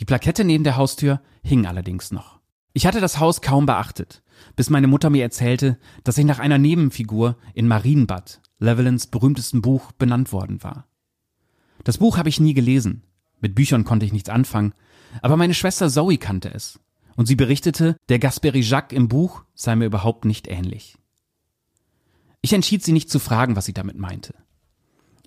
Die 0.00 0.04
Plakette 0.04 0.42
neben 0.42 0.64
der 0.64 0.76
Haustür 0.76 1.20
hing 1.44 1.66
allerdings 1.66 2.10
noch. 2.10 2.40
Ich 2.76 2.84
hatte 2.84 3.00
das 3.00 3.20
Haus 3.20 3.40
kaum 3.40 3.66
beachtet, 3.66 4.23
bis 4.56 4.70
meine 4.70 4.86
Mutter 4.86 5.10
mir 5.10 5.22
erzählte, 5.22 5.78
dass 6.02 6.18
ich 6.18 6.24
nach 6.24 6.38
einer 6.38 6.58
Nebenfigur 6.58 7.36
in 7.54 7.68
Marienbad, 7.68 8.40
Levelins 8.58 9.06
berühmtesten 9.06 9.62
Buch, 9.62 9.92
benannt 9.92 10.32
worden 10.32 10.62
war. 10.62 10.86
Das 11.82 11.98
Buch 11.98 12.16
habe 12.16 12.28
ich 12.28 12.40
nie 12.40 12.54
gelesen. 12.54 13.02
Mit 13.40 13.54
Büchern 13.54 13.84
konnte 13.84 14.06
ich 14.06 14.12
nichts 14.12 14.30
anfangen, 14.30 14.72
aber 15.22 15.36
meine 15.36 15.54
Schwester 15.54 15.90
Zoe 15.90 16.18
kannte 16.18 16.52
es. 16.52 16.80
Und 17.16 17.26
sie 17.26 17.36
berichtete, 17.36 17.96
der 18.08 18.18
Gasperi 18.18 18.60
Jacques 18.60 18.96
im 18.96 19.08
Buch 19.08 19.44
sei 19.54 19.76
mir 19.76 19.86
überhaupt 19.86 20.24
nicht 20.24 20.48
ähnlich. 20.48 20.96
Ich 22.40 22.52
entschied 22.52 22.82
sie 22.82 22.92
nicht 22.92 23.10
zu 23.10 23.18
fragen, 23.18 23.56
was 23.56 23.66
sie 23.66 23.72
damit 23.72 23.98
meinte. 23.98 24.34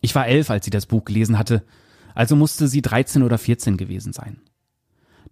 Ich 0.02 0.14
war 0.14 0.28
elf, 0.28 0.50
als 0.50 0.66
sie 0.66 0.72
das 0.72 0.86
Buch 0.86 1.06
gelesen 1.06 1.38
hatte, 1.38 1.66
also 2.14 2.36
musste 2.36 2.68
sie 2.68 2.82
13 2.82 3.24
oder 3.24 3.38
14 3.38 3.78
gewesen 3.78 4.14
sein. 4.14 4.42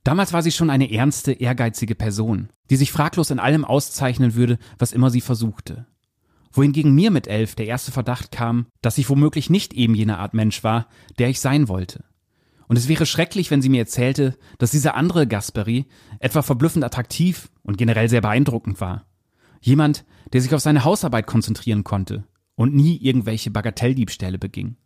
Damals 0.06 0.34
war 0.34 0.44
sie 0.44 0.52
schon 0.52 0.70
eine 0.70 0.92
ernste, 0.92 1.32
ehrgeizige 1.32 1.96
Person, 1.96 2.50
die 2.70 2.76
sich 2.76 2.92
fraglos 2.92 3.32
in 3.32 3.40
allem 3.40 3.66
auszeichnen 3.66 4.36
würde, 4.36 4.60
was 4.78 4.94
immer 4.94 5.10
sie 5.10 5.20
versuchte. 5.20 5.88
Wohingegen 6.54 6.94
mir 6.94 7.10
mit 7.10 7.28
elf 7.28 7.56
der 7.56 7.66
erste 7.66 7.92
Verdacht 7.92 8.32
kam, 8.32 8.68
dass 8.82 9.00
ich 9.00 9.10
womöglich 9.10 9.50
nicht 9.50 9.74
eben 9.74 9.96
jene 9.96 10.20
Art 10.20 10.36
Mensch 10.36 10.64
war, 10.64 10.88
der 11.18 11.30
ich 11.30 11.40
sein 11.40 11.68
wollte. 11.68 12.04
Und 12.68 12.78
es 12.78 12.88
wäre 12.88 13.08
schrecklich, 13.08 13.50
wenn 13.50 13.64
sie 13.64 13.70
mir 13.70 13.80
erzählte, 13.80 14.38
dass 14.60 14.70
dieser 14.70 14.94
andere 14.94 15.26
Gasperi 15.26 15.88
etwa 16.20 16.44
verblüffend 16.44 16.86
attraktiv 16.86 17.50
und 17.64 17.80
generell 17.80 18.08
sehr 18.08 18.22
beeindruckend 18.22 18.80
war. 18.80 19.08
Jemand, 19.60 20.06
der 20.34 20.42
sich 20.42 20.54
auf 20.54 20.62
seine 20.62 20.84
Hausarbeit 20.84 21.26
konzentrieren 21.26 21.84
konnte 21.84 22.26
und 22.54 22.76
nie 22.76 22.98
irgendwelche 22.98 23.50
Bagatelldiebstähle 23.50 24.38
beging. 24.38 24.78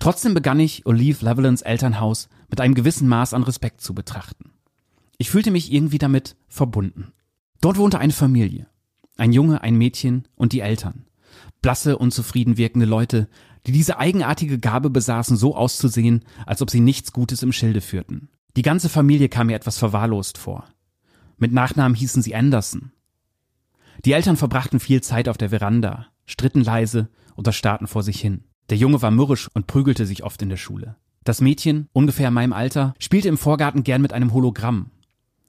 Trotzdem 0.00 0.34
begann 0.34 0.60
ich 0.60 0.84
Olive 0.84 1.24
Levellands 1.24 1.62
Elternhaus 1.62 2.28
mit 2.50 2.60
einem 2.60 2.74
gewissen 2.74 3.08
Maß 3.08 3.32
an 3.32 3.42
Respekt 3.42 3.80
zu 3.80 3.94
betrachten. 3.94 4.52
Ich 5.18 5.30
fühlte 5.30 5.50
mich 5.50 5.72
irgendwie 5.72 5.98
damit 5.98 6.36
verbunden. 6.48 7.12
Dort 7.60 7.78
wohnte 7.78 7.98
eine 7.98 8.12
Familie. 8.12 8.66
Ein 9.16 9.32
Junge, 9.32 9.62
ein 9.62 9.76
Mädchen 9.76 10.28
und 10.34 10.52
die 10.52 10.60
Eltern. 10.60 11.06
Blasse, 11.62 11.98
unzufrieden 11.98 12.56
wirkende 12.58 12.86
Leute, 12.86 13.28
die 13.66 13.72
diese 13.72 13.98
eigenartige 13.98 14.58
Gabe 14.58 14.90
besaßen, 14.90 15.36
so 15.36 15.56
auszusehen, 15.56 16.24
als 16.44 16.62
ob 16.62 16.70
sie 16.70 16.80
nichts 16.80 17.12
Gutes 17.12 17.42
im 17.42 17.52
Schilde 17.52 17.80
führten. 17.80 18.28
Die 18.56 18.62
ganze 18.62 18.88
Familie 18.88 19.28
kam 19.28 19.48
mir 19.48 19.56
etwas 19.56 19.78
verwahrlost 19.78 20.38
vor. 20.38 20.64
Mit 21.38 21.52
Nachnamen 21.52 21.96
hießen 21.96 22.22
sie 22.22 22.34
Anderson. 22.34 22.92
Die 24.04 24.12
Eltern 24.12 24.36
verbrachten 24.36 24.80
viel 24.80 25.02
Zeit 25.02 25.28
auf 25.28 25.38
der 25.38 25.50
Veranda, 25.50 26.06
stritten 26.26 26.62
leise 26.62 27.08
oder 27.36 27.52
starrten 27.52 27.86
vor 27.86 28.02
sich 28.02 28.20
hin. 28.20 28.44
Der 28.70 28.76
Junge 28.76 29.02
war 29.02 29.10
mürrisch 29.10 29.48
und 29.54 29.66
prügelte 29.66 30.06
sich 30.06 30.24
oft 30.24 30.40
in 30.42 30.48
der 30.48 30.56
Schule. 30.56 30.96
Das 31.24 31.40
Mädchen, 31.40 31.88
ungefähr 31.92 32.28
in 32.28 32.34
meinem 32.34 32.52
Alter, 32.52 32.94
spielte 32.98 33.28
im 33.28 33.38
Vorgarten 33.38 33.82
gern 33.82 34.02
mit 34.02 34.12
einem 34.12 34.32
Hologramm, 34.32 34.90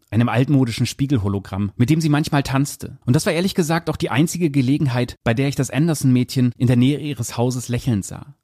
einem 0.09 0.29
altmodischen 0.29 0.85
Spiegelhologramm, 0.85 1.71
mit 1.75 1.89
dem 1.89 2.01
sie 2.01 2.09
manchmal 2.09 2.43
tanzte. 2.43 2.97
Und 3.05 3.15
das 3.15 3.25
war 3.25 3.33
ehrlich 3.33 3.55
gesagt 3.55 3.89
auch 3.89 3.97
die 3.97 4.09
einzige 4.09 4.49
Gelegenheit, 4.49 5.15
bei 5.23 5.33
der 5.33 5.47
ich 5.47 5.55
das 5.55 5.69
Anderson-Mädchen 5.69 6.53
in 6.57 6.67
der 6.67 6.77
Nähe 6.77 6.99
ihres 6.99 7.37
Hauses 7.37 7.67
lächelnd 7.67 8.05
sah. 8.05 8.35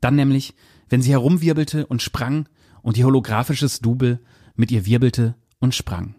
Dann 0.00 0.14
nämlich, 0.14 0.54
wenn 0.88 1.02
sie 1.02 1.10
herumwirbelte 1.10 1.86
und 1.86 2.02
sprang 2.02 2.48
und 2.82 2.96
ihr 2.96 3.06
holographisches 3.06 3.80
Double 3.80 4.20
mit 4.54 4.70
ihr 4.70 4.86
wirbelte 4.86 5.34
und 5.58 5.74
sprang. 5.74 6.14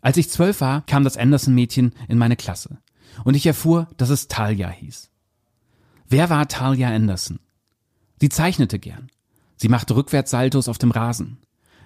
Als 0.00 0.16
ich 0.16 0.30
zwölf 0.30 0.60
war, 0.60 0.84
kam 0.86 1.02
das 1.02 1.16
Anderson-Mädchen 1.16 1.94
in 2.08 2.18
meine 2.18 2.36
Klasse 2.36 2.78
und 3.24 3.34
ich 3.34 3.46
erfuhr, 3.46 3.88
dass 3.96 4.10
es 4.10 4.28
Talia 4.28 4.68
hieß. 4.68 5.10
Wer 6.08 6.30
war 6.30 6.46
Talia 6.48 6.88
Anderson? 6.88 7.40
Sie 8.20 8.28
zeichnete 8.28 8.78
gern. 8.78 9.10
Sie 9.56 9.68
machte 9.68 9.96
Rückwärtssaltos 9.96 10.68
auf 10.68 10.78
dem 10.78 10.90
Rasen. 10.90 11.38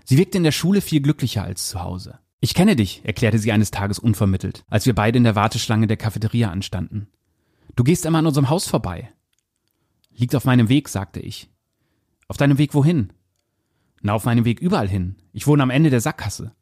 Sie 0.09 0.17
wirkte 0.17 0.38
in 0.38 0.45
der 0.45 0.53
Schule 0.53 0.81
viel 0.81 1.03
glücklicher 1.03 1.45
als 1.45 1.69
zu 1.69 1.83
Hause. 1.83 2.19
Ich 2.41 2.55
kenne 2.55 2.77
dich, 2.77 3.03
erklärte 3.05 3.38
sie 3.38 3.53
eines 3.53 3.71
Tages 3.71 3.99
unvermittelt, 3.99 4.65
als 4.71 4.87
wir 4.87 4.95
beide 4.95 5.19
in 5.19 5.25
der 5.25 5.35
Warteschlange 5.35 5.87
der 5.87 5.99
Cafeteria 5.99 6.50
anstanden. 6.50 7.09
Du 7.77 7.85
gehst 7.85 8.07
immer 8.07 8.21
an 8.21 8.27
unserem 8.27 8.49
Haus 8.49 8.67
vorbei. 8.67 9.12
Liegt 10.17 10.35
auf 10.35 10.47
meinem 10.47 10.71
Weg, 10.71 10.88
sagte 10.88 11.21
ich. 11.21 11.50
Auf 12.27 12.38
deinem 12.38 12.57
Weg 12.57 12.73
wohin? 12.73 13.12
Na, 14.00 14.15
auf 14.15 14.25
meinem 14.25 14.47
Weg 14.47 14.61
überall 14.61 14.88
hin. 14.88 15.17
Ich 15.35 15.47
wohne 15.47 15.62
am 15.62 15.69
Ende 15.69 15.91
der 15.91 16.00
Sackgasse. 16.00 16.53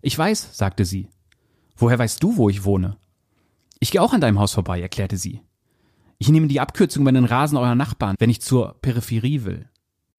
Ich 0.00 0.16
weiß, 0.16 0.56
sagte 0.56 0.86
sie. 0.86 1.10
Woher 1.76 1.98
weißt 1.98 2.22
du, 2.22 2.38
wo 2.38 2.48
ich 2.48 2.64
wohne? 2.64 2.96
Ich 3.78 3.90
gehe 3.90 4.00
auch 4.00 4.14
an 4.14 4.22
deinem 4.22 4.38
Haus 4.38 4.54
vorbei, 4.54 4.80
erklärte 4.80 5.18
sie. 5.18 5.42
Ich 6.16 6.30
nehme 6.30 6.48
die 6.48 6.60
Abkürzung 6.60 7.02
über 7.02 7.12
den 7.12 7.26
Rasen 7.26 7.58
eurer 7.58 7.74
Nachbarn, 7.74 8.16
wenn 8.18 8.30
ich 8.30 8.40
zur 8.40 8.80
Peripherie 8.80 9.44
will. 9.44 9.68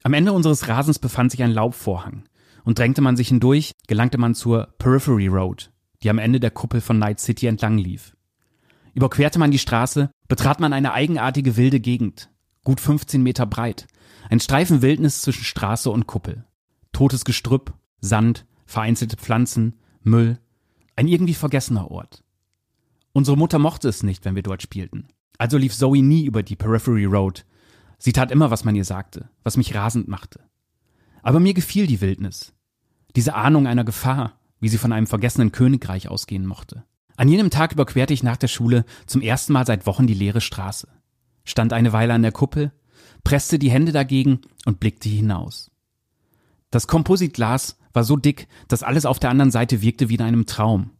Am 0.04 0.14
Ende 0.14 0.32
unseres 0.32 0.68
Rasens 0.68 1.00
befand 1.00 1.32
sich 1.32 1.42
ein 1.42 1.52
Laubvorhang 1.52 2.26
und 2.64 2.80
drängte 2.80 3.02
man 3.02 3.18
sich 3.18 3.30
hindurch, 3.30 3.74
gelangte 3.88 4.18
man 4.18 4.36
zur 4.36 4.74
Periphery 4.78 5.28
Road, 5.28 5.72
die 6.04 6.10
am 6.10 6.18
Ende 6.18 6.40
der 6.40 6.52
Kuppel 6.52 6.82
von 6.82 7.00
Night 7.00 7.20
City 7.20 7.48
entlang 7.48 7.78
lief. 7.78 8.16
Überquerte 8.94 9.40
man 9.40 9.52
die 9.52 9.60
Straße, 9.60 10.12
betrat 10.28 10.60
man 10.60 10.74
eine 10.74 10.94
eigenartige 10.94 11.58
wilde 11.58 11.80
Gegend, 11.80 12.30
gut 12.64 12.80
15 12.80 13.24
Meter 13.24 13.46
breit, 13.46 13.88
ein 14.30 14.40
Streifen 14.40 14.82
Wildnis 14.82 15.22
zwischen 15.22 15.44
Straße 15.44 15.90
und 15.90 16.08
Kuppel. 16.08 16.46
Totes 16.92 17.26
Gestrüpp, 17.26 17.74
Sand, 18.00 18.46
vereinzelte 18.66 19.18
Pflanzen, 19.18 19.80
Müll, 20.04 20.40
ein 20.96 21.08
irgendwie 21.08 21.34
vergessener 21.34 21.90
Ort. 21.90 22.24
Unsere 23.14 23.38
Mutter 23.38 23.60
mochte 23.60 23.90
es 23.90 24.04
nicht, 24.04 24.26
wenn 24.26 24.36
wir 24.36 24.44
dort 24.44 24.62
spielten. 24.62 25.08
Also 25.38 25.58
lief 25.58 25.74
Zoe 25.74 26.02
nie 26.02 26.26
über 26.26 26.44
die 26.44 26.56
Periphery 26.56 27.06
Road. 27.06 27.46
Sie 27.98 28.14
tat 28.14 28.32
immer, 28.32 28.52
was 28.52 28.64
man 28.64 28.76
ihr 28.76 28.86
sagte, 28.86 29.30
was 29.44 29.58
mich 29.58 29.76
rasend 29.76 30.08
machte. 30.08 30.40
Aber 31.22 31.40
mir 31.40 31.54
gefiel 31.54 31.88
die 31.88 32.02
Wildnis. 32.02 32.54
Diese 33.16 33.36
Ahnung 33.36 33.68
einer 33.68 33.84
Gefahr, 33.84 34.40
wie 34.60 34.70
sie 34.70 34.78
von 34.78 34.94
einem 34.94 35.08
vergessenen 35.08 35.52
Königreich 35.52 36.08
ausgehen 36.08 36.46
mochte. 36.46 36.84
An 37.18 37.28
jenem 37.28 37.50
Tag 37.50 37.74
überquerte 37.74 38.14
ich 38.14 38.24
nach 38.24 38.38
der 38.38 38.48
Schule 38.48 38.86
zum 39.06 39.22
ersten 39.22 39.54
Mal 39.54 39.66
seit 39.66 39.86
Wochen 39.86 40.08
die 40.08 40.14
leere 40.14 40.42
Straße, 40.42 40.88
stand 41.44 41.74
eine 41.74 41.94
Weile 41.94 42.14
an 42.14 42.22
der 42.22 42.32
Kuppel, 42.32 42.72
presste 43.24 43.60
die 43.60 43.70
Hände 43.70 43.92
dagegen 43.92 44.42
und 44.66 44.80
blickte 44.80 45.10
hinaus. 45.10 45.70
Das 46.72 46.88
Kompositglas 46.88 47.78
war 47.94 48.04
so 48.04 48.16
dick, 48.16 48.48
dass 48.70 48.84
alles 48.84 49.06
auf 49.06 49.20
der 49.20 49.30
anderen 49.30 49.52
Seite 49.52 49.82
wirkte 49.82 50.10
wie 50.10 50.16
in 50.16 50.22
einem 50.22 50.46
Traum, 50.46 50.92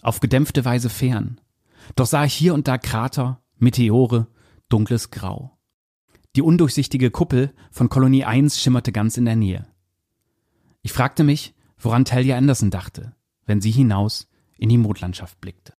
auf 0.00 0.20
gedämpfte 0.20 0.64
Weise 0.64 0.88
fern. 0.88 1.40
Doch 1.96 2.06
sah 2.06 2.24
ich 2.24 2.34
hier 2.34 2.54
und 2.54 2.68
da 2.68 2.78
Krater, 2.78 3.42
Meteore, 3.58 4.28
dunkles 4.68 5.10
Grau. 5.10 5.57
Die 6.36 6.42
undurchsichtige 6.42 7.10
Kuppel 7.10 7.52
von 7.70 7.88
Kolonie 7.88 8.24
1 8.24 8.60
schimmerte 8.60 8.92
ganz 8.92 9.16
in 9.16 9.24
der 9.24 9.36
Nähe. 9.36 9.66
Ich 10.82 10.92
fragte 10.92 11.24
mich, 11.24 11.54
woran 11.78 12.04
Talia 12.04 12.36
Anderson 12.36 12.70
dachte, 12.70 13.14
wenn 13.46 13.60
sie 13.60 13.70
hinaus 13.70 14.28
in 14.58 14.68
die 14.68 14.78
Mondlandschaft 14.78 15.40
blickte. 15.40 15.74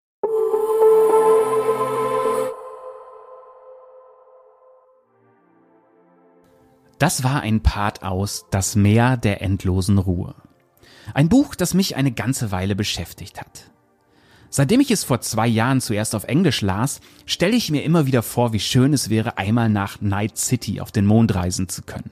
Das 6.98 7.24
war 7.24 7.42
ein 7.42 7.64
Part 7.64 8.04
aus 8.04 8.46
Das 8.52 8.76
Meer 8.76 9.16
der 9.16 9.42
endlosen 9.42 9.98
Ruhe. 9.98 10.36
Ein 11.14 11.30
Buch, 11.30 11.56
das 11.56 11.74
mich 11.74 11.96
eine 11.96 12.12
ganze 12.12 12.52
Weile 12.52 12.76
beschäftigt 12.76 13.40
hat. 13.40 13.69
Seitdem 14.50 14.80
ich 14.80 14.92
es 14.92 15.04
vor 15.04 15.22
zwei 15.22 15.48
Jahren 15.48 15.80
zuerst 15.80 16.16
auf 16.16 16.24
Englisch 16.24 16.62
las, 16.62 17.02
stelle 17.26 17.56
ich 17.56 17.70
mir 17.70 17.84
immer 17.84 18.08
wieder 18.08 18.24
vor, 18.24 18.52
wie 18.52 18.60
schön 18.60 18.94
es 18.94 19.10
wäre, 19.10 19.38
einmal 19.38 19.70
nach 19.70 20.02
Night 20.02 20.38
City 20.38 20.82
auf 20.82 20.92
den 20.92 21.06
Mond 21.06 21.36
reisen 21.36 21.70
zu 21.70 21.84
können. 21.84 22.12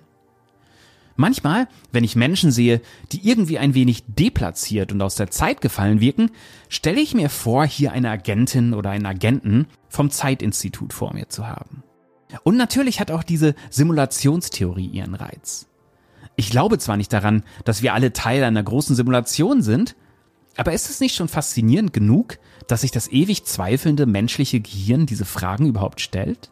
Manchmal, 1.16 1.68
wenn 1.92 2.04
ich 2.04 2.16
Menschen 2.16 2.52
sehe, 2.52 2.80
die 3.12 3.28
irgendwie 3.28 3.58
ein 3.58 3.74
wenig 3.74 4.04
deplatziert 4.08 4.92
und 4.92 5.02
aus 5.02 5.16
der 5.16 5.32
Zeit 5.32 5.62
gefallen 5.62 6.00
wirken, 6.00 6.30
stelle 6.70 7.02
ich 7.02 7.16
mir 7.16 7.32
vor, 7.32 7.66
hier 7.66 7.92
eine 7.92 8.12
Agentin 8.12 8.76
oder 8.76 8.92
einen 8.92 9.08
Agenten 9.08 9.66
vom 9.90 10.12
Zeitinstitut 10.12 10.94
vor 10.94 11.14
mir 11.14 11.28
zu 11.28 11.48
haben. 11.48 11.82
Und 12.44 12.56
natürlich 12.56 13.00
hat 13.00 13.10
auch 13.10 13.24
diese 13.24 13.56
Simulationstheorie 13.72 14.86
ihren 14.86 15.16
Reiz. 15.16 15.68
Ich 16.36 16.52
glaube 16.52 16.78
zwar 16.78 16.98
nicht 16.98 17.12
daran, 17.12 17.44
dass 17.66 17.82
wir 17.82 17.96
alle 17.96 18.14
Teil 18.14 18.44
einer 18.44 18.62
großen 18.62 18.96
Simulation 18.96 19.64
sind, 19.64 19.96
aber 20.58 20.74
ist 20.74 20.90
es 20.90 21.00
nicht 21.00 21.16
schon 21.16 21.28
faszinierend 21.28 21.94
genug, 21.94 22.40
dass 22.68 22.82
sich 22.82 22.92
das 22.92 23.08
ewig 23.08 23.46
zweifelnde 23.46 24.06
menschliche 24.06 24.60
Gehirn 24.60 25.06
diese 25.06 25.26
Fragen 25.26 25.68
überhaupt 25.68 26.02
stellt? 26.02 26.52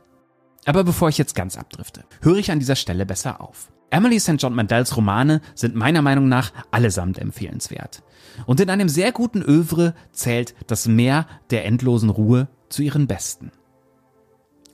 Aber 0.65 0.83
bevor 0.83 1.09
ich 1.09 1.17
jetzt 1.17 1.35
ganz 1.35 1.57
abdrifte, 1.57 2.05
höre 2.21 2.37
ich 2.37 2.51
an 2.51 2.59
dieser 2.59 2.75
Stelle 2.75 3.05
besser 3.05 3.41
auf. 3.41 3.71
Emily 3.91 4.19
St. 4.19 4.35
John 4.37 4.55
Mandels 4.55 4.97
Romane 4.97 5.41
sind 5.53 5.75
meiner 5.75 6.01
Meinung 6.01 6.27
nach 6.27 6.51
allesamt 6.71 7.17
empfehlenswert. 7.17 8.03
Und 8.45 8.59
in 8.59 8.69
einem 8.69 8.89
sehr 8.89 9.11
guten 9.11 9.41
Övre 9.41 9.93
zählt 10.11 10.55
das 10.67 10.87
Meer 10.87 11.27
der 11.49 11.65
endlosen 11.65 12.09
Ruhe 12.09 12.47
zu 12.69 12.81
ihren 12.81 13.07
besten. 13.07 13.51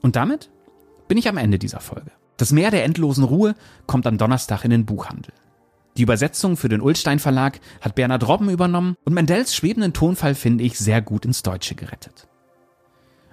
Und 0.00 0.16
damit 0.16 0.50
bin 1.08 1.18
ich 1.18 1.28
am 1.28 1.36
Ende 1.36 1.58
dieser 1.58 1.80
Folge. 1.80 2.10
Das 2.36 2.52
Meer 2.52 2.70
der 2.70 2.84
endlosen 2.84 3.24
Ruhe 3.24 3.54
kommt 3.86 4.06
am 4.06 4.18
Donnerstag 4.18 4.64
in 4.64 4.70
den 4.70 4.86
Buchhandel. 4.86 5.32
Die 5.96 6.02
Übersetzung 6.02 6.56
für 6.56 6.68
den 6.68 6.80
Ulstein 6.80 7.18
Verlag 7.18 7.60
hat 7.80 7.94
Bernhard 7.94 8.26
Robben 8.26 8.48
übernommen 8.48 8.96
und 9.04 9.12
Mendels 9.12 9.54
schwebenden 9.54 9.92
Tonfall 9.92 10.34
finde 10.34 10.64
ich 10.64 10.78
sehr 10.78 11.02
gut 11.02 11.24
ins 11.24 11.42
Deutsche 11.42 11.74
gerettet. 11.74 12.28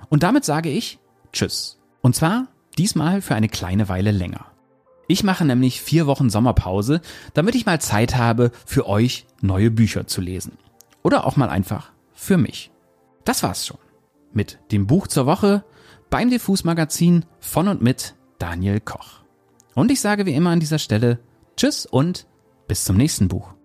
Und 0.10 0.24
damit 0.24 0.44
sage 0.44 0.70
ich 0.70 1.00
Tschüss. 1.32 1.80
Und 2.01 2.16
zwar 2.16 2.48
Diesmal 2.80 3.22
für 3.22 3.36
eine 3.36 3.50
kleine 3.50 3.89
Weile 3.89 4.12
länger. 4.12 4.46
Ich 5.10 5.24
mache 5.25 5.44
nämlich 5.44 5.82
vier 5.82 6.08
Wochen 6.08 6.30
Sommerpause, 6.30 7.01
damit 7.34 7.56
ich 7.56 7.66
mal 7.66 7.82
Zeit 7.82 8.16
habe, 8.16 8.51
für 8.66 8.88
euch 8.88 9.25
neue 9.42 9.70
Bücher 9.70 10.08
zu 10.08 10.22
lesen. 10.22 10.58
Oder 11.04 11.28
auch 11.28 11.36
mal 11.36 11.50
einfach 11.50 11.92
für 12.13 12.38
mich. 12.38 12.72
Das 13.25 13.44
war's 13.44 13.68
schon. 13.68 13.80
Mit 14.32 14.60
dem 14.72 14.88
Buch 14.88 15.08
zur 15.08 15.25
Woche 15.25 15.66
beim 16.10 16.30
Diffus 16.30 16.63
Magazin 16.63 17.25
von 17.42 17.68
und 17.68 17.82
mit 17.82 18.16
Daniel 18.38 18.80
Koch. 18.80 19.24
Und 19.75 19.92
ich 19.92 20.00
sage 20.00 20.25
wie 20.25 20.34
immer 20.34 20.51
an 20.51 20.62
dieser 20.62 20.80
Stelle 20.80 21.20
Tschüss 21.58 21.86
und 21.86 22.28
bis 22.70 22.86
zum 22.86 22.98
nächsten 22.98 23.28
Buch. 23.28 23.59